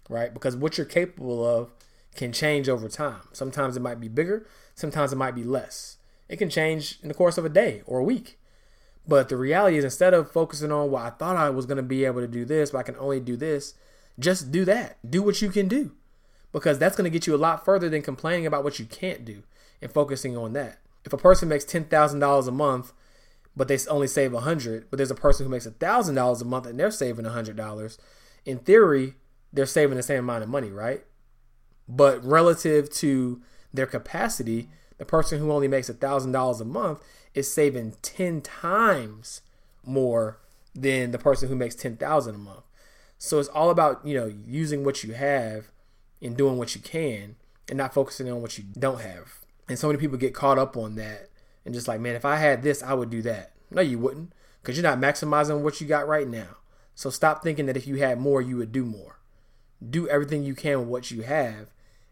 [0.09, 0.33] right?
[0.33, 1.71] Because what you're capable of
[2.15, 3.21] can change over time.
[3.33, 4.47] Sometimes it might be bigger,
[4.77, 5.97] sometimes it might be less.
[6.29, 8.39] It can change in the course of a day or a week.
[9.07, 11.83] But the reality is, instead of focusing on, well, I thought I was going to
[11.83, 13.73] be able to do this, but I can only do this,
[14.19, 14.97] just do that.
[15.09, 15.91] Do what you can do.
[16.51, 19.25] Because that's going to get you a lot further than complaining about what you can't
[19.25, 19.43] do
[19.81, 20.79] and focusing on that.
[21.05, 22.93] If a person makes $10,000 a month,
[23.55, 26.79] but they only save 100 but there's a person who makes $1,000 a month and
[26.79, 27.97] they're saving $100,
[28.45, 29.15] in theory,
[29.51, 31.05] they're saving the same amount of money, right?
[31.87, 33.41] But relative to
[33.77, 36.99] their capacity, the person who only makes $1,000 a month
[37.33, 39.41] is saving 10 times
[39.85, 40.39] more
[40.75, 42.63] than the person who makes 10,000 a month.
[43.17, 45.71] So it's all about, you know, using what you have
[46.21, 47.35] and doing what you can
[47.67, 49.39] and not focusing on what you don't have.
[49.67, 51.29] And so many people get caught up on that
[51.65, 53.53] and just like, man, if I had this, I would do that.
[53.71, 56.57] No, you wouldn't because you're not maximizing what you got right now.
[56.95, 59.19] So stop thinking that if you had more, you would do more.
[59.87, 61.71] Do everything you can with what you have,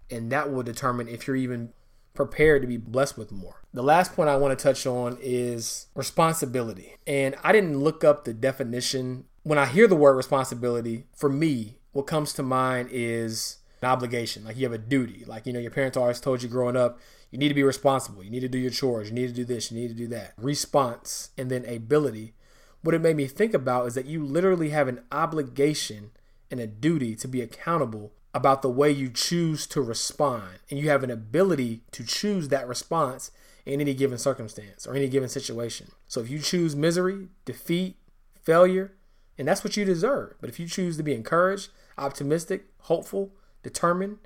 [0.09, 1.73] and that will determine if you're even
[2.13, 3.61] prepared to be blessed with more.
[3.73, 6.95] The last point I want to touch on is responsibility.
[7.05, 9.25] And I didn't look up the definition.
[9.43, 14.45] When I hear the word responsibility, for me, what comes to mind is an obligation.
[14.45, 15.23] Like you have a duty.
[15.25, 16.99] Like, you know, your parents always told you growing up,
[17.31, 18.23] you need to be responsible.
[18.23, 19.09] You need to do your chores.
[19.09, 19.71] You need to do this.
[19.71, 20.33] You need to do that.
[20.37, 22.33] Response and then ability.
[22.81, 26.11] What it made me think about is that you literally have an obligation
[26.49, 30.59] and a duty to be accountable about the way you choose to respond.
[30.69, 33.31] And you have an ability to choose that response
[33.65, 35.87] in any given circumstance or any given situation.
[36.05, 37.95] So if you choose misery, defeat,
[38.43, 38.91] failure,
[39.37, 40.35] and that's what you deserve.
[40.41, 43.31] But if you choose to be encouraged, optimistic, hopeful,
[43.63, 44.17] determined,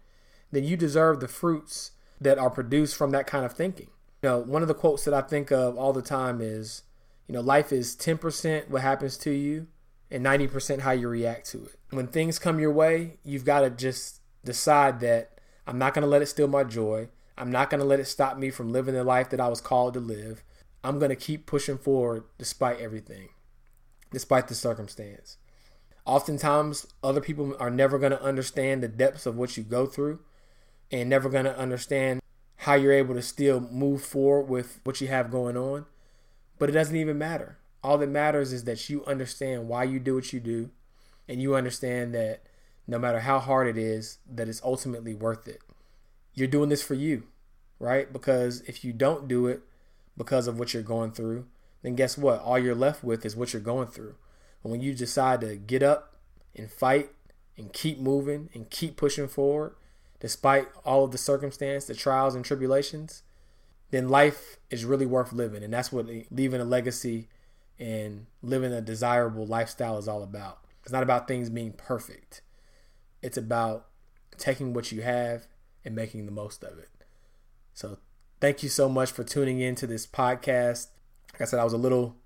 [0.51, 3.89] then you deserve the fruits that are produced from that kind of thinking.
[4.24, 6.82] You know, one of the quotes that I think of all the time is,
[7.28, 9.68] you know, life is 10% what happens to you
[10.12, 11.76] and 90% how you react to it.
[11.91, 16.10] When things come your way, you've got to just decide that I'm not going to
[16.10, 17.10] let it steal my joy.
[17.38, 19.62] I'm not going to let it stop me from living the life that I was
[19.62, 20.43] called to live.
[20.84, 23.30] I'm going to keep pushing forward despite everything,
[24.12, 25.38] despite the circumstance.
[26.05, 30.20] Oftentimes, other people are never going to understand the depths of what you go through
[30.91, 32.22] and never going to understand
[32.57, 35.86] how you're able to still move forward with what you have going on.
[36.57, 40.15] But it doesn't even matter all that matters is that you understand why you do
[40.15, 40.69] what you do
[41.27, 42.41] and you understand that
[42.88, 45.61] no matter how hard it is that it's ultimately worth it.
[46.34, 47.23] You're doing this for you
[47.80, 48.11] right?
[48.11, 49.61] Because if you don't do it
[50.17, 51.47] because of what you're going through
[51.82, 52.41] then guess what?
[52.41, 54.15] All you're left with is what you're going through.
[54.63, 56.17] And when you decide to get up
[56.53, 57.11] and fight
[57.57, 59.75] and keep moving and keep pushing forward
[60.19, 63.23] despite all of the circumstance the trials and tribulations
[63.91, 65.63] then life is really worth living.
[65.63, 67.27] And that's what leaving a legacy
[67.80, 70.59] and living a desirable lifestyle is all about.
[70.84, 72.41] It's not about things being perfect.
[73.21, 73.88] It's about
[74.38, 75.47] taking what you have
[75.86, 76.89] and making the most of it.
[77.73, 77.99] So,
[78.41, 80.88] thank you so much for tuning in to this podcast.
[81.34, 82.17] Like I said, I was a little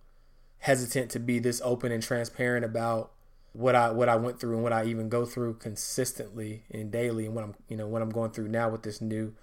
[0.59, 3.11] hesitant to be this open and transparent about
[3.51, 7.25] what I what I went through and what I even go through consistently and daily
[7.25, 9.33] and what I'm you know what I'm going through now with this new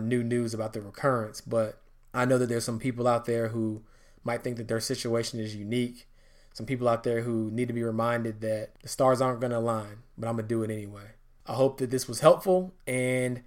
[0.00, 1.40] new news about the recurrence.
[1.40, 1.80] But
[2.12, 3.82] I know that there's some people out there who
[4.24, 6.08] might think that their situation is unique.
[6.52, 9.58] Some people out there who need to be reminded that the stars aren't going to
[9.58, 11.10] align, but I'm going to do it anyway.
[11.46, 13.42] I hope that this was helpful, and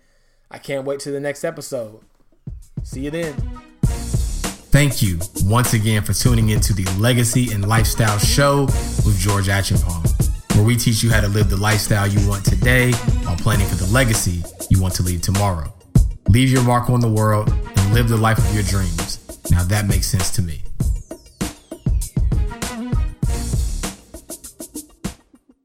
[0.52, 2.02] I can't wait to the next episode.
[2.84, 3.34] See you then.
[4.70, 8.66] Thank you once again for tuning into the Legacy and Lifestyle Show
[9.06, 12.92] with George Achenbaum, where we teach you how to live the lifestyle you want today
[13.24, 15.74] while planning for the legacy you want to leave tomorrow.
[16.30, 19.17] Leave your mark on the world and live the life of your dreams.
[19.50, 20.62] Now that makes sense to me.